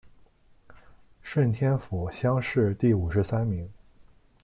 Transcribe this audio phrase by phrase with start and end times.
[1.21, 3.69] 顺天府乡试第五十三名。